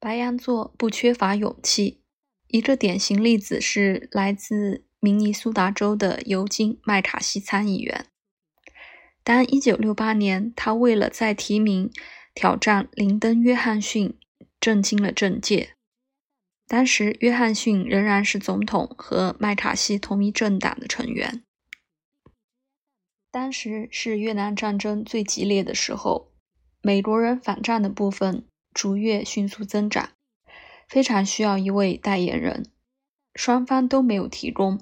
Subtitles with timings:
[0.00, 2.00] 白羊座不缺乏勇气，
[2.46, 8.06] 一个典型例子是来自明尼苏达州的尤金麦卡锡参议员。
[9.24, 11.90] 当1968年他为了再提名
[12.32, 14.16] 挑战林登·约翰逊，
[14.60, 15.74] 震惊了政界。
[16.68, 21.42] 当时，约翰逊仍然是总统和麦卡锡同一政党的成员。
[23.30, 26.32] 当时是越南战争最激烈的时候，
[26.82, 28.46] 美国人反战的部分。
[28.78, 30.10] 逐月迅速增长，
[30.86, 32.64] 非常需要一位代言人，
[33.34, 34.78] 双方都没有提供。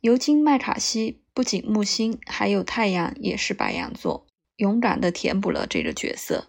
[0.00, 6.48] 尤金·麦卡锡不仅木星，还有太阳也是白羊座，勇敢地填补了这个角色，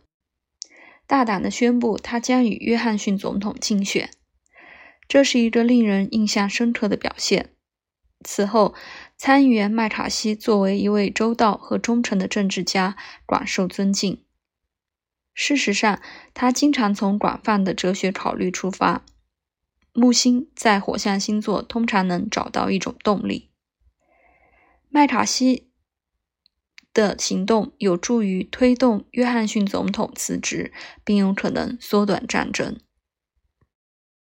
[1.05, 4.09] 大胆地宣布他将与约翰逊总统竞选，
[5.09, 7.49] 这是一个令人印象深刻的表现。
[8.23, 8.73] 此后，
[9.17, 14.23] 参议员麦卡锡作为一位周到和忠诚的政治家，广受尊敬。
[15.41, 16.01] 事实上，
[16.33, 19.05] 他经常从广泛的哲学考虑出发。
[19.93, 23.49] 木星在火象星座通常能找到一种动力。
[24.89, 25.71] 麦卡锡
[26.93, 30.73] 的行动有助于推动约翰逊总统辞职，
[31.05, 32.77] 并有可能缩短战争。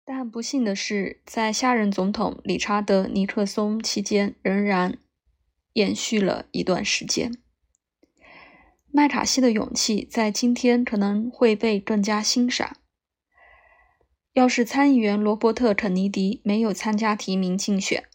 [0.04, 4.98] 但不幸的是，在下任总统理查德·尼克松期间，仍然
[5.74, 7.38] 延续了一段时间。
[8.96, 12.78] 麦卡锡的勇气在今天可能会被更加欣赏。
[14.34, 18.08] 要是参议员罗伯特·肯尼迪没有参加提名竞选，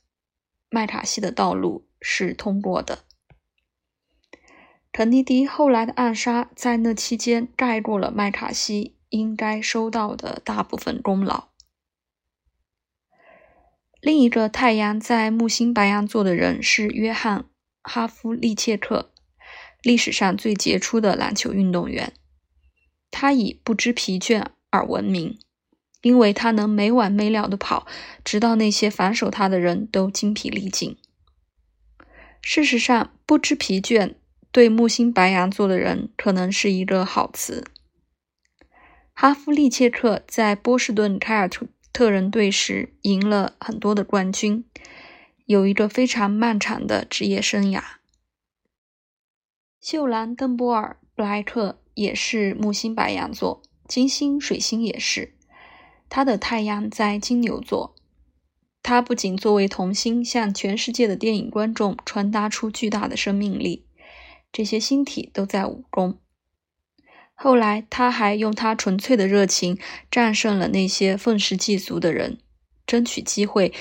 [0.71, 3.01] 麦卡锡的道路是通过的。
[4.93, 11.49] 肯尼迪后来的暗杀在那期间盖过了麦卡锡应该收到的大部分功劳。
[14.01, 17.41] 另一个太阳在木星白羊座的人是约翰·
[17.83, 19.13] 哈夫利切克。
[19.89, 22.13] 历史上最杰出的篮球运动员，
[23.11, 25.39] 他以不知疲倦而闻名，
[26.03, 27.87] 因为他能没完没了的跑，
[28.23, 30.99] 直到那些防守他的人都精疲力尽。
[32.43, 34.17] 事实上，不知疲倦
[34.53, 37.65] 对木星白羊座的人可能是一个好词。
[39.15, 41.49] 哈夫利切克在波士顿凯尔
[41.95, 44.67] 特人队时赢了很多的冠军，
[45.47, 47.98] 有一个非常漫长的职业生涯。
[49.91, 55.35] 秀兰·邓波尔·布莱克也是木星白羊座，金星、水星也是。
[56.11, 57.95] 他的太阳在金牛座。
[58.83, 63.87] 他不仅作为童星向全世界的电影观众传达出巨大的生命力，
[64.53, 66.19] 这些星体都在武功。
[67.33, 69.79] 后来，他还用他纯粹的热情
[70.11, 72.37] 战胜了那些愤世嫉俗的人，
[72.87, 73.73] 争取机会，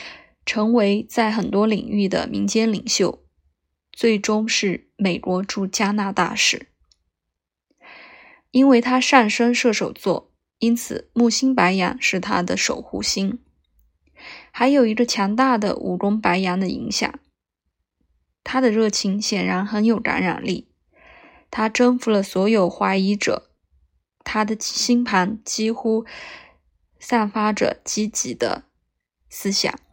[0.45, 3.19] 成为在很多领域的民间领袖。
[3.97, 6.67] 最终是美国驻加拿大使，
[8.51, 13.39] 因为他上升射手座，因此木星白羊是他的守护星，
[14.51, 17.19] 还有一个强大的武功白羊的影响。
[18.43, 20.67] 他的热情显然很有感染力，
[21.49, 23.49] 他征服了所有怀疑者，
[24.23, 26.05] 他的星盘几乎
[26.99, 28.65] 散发着积极的
[29.27, 29.86] 思想。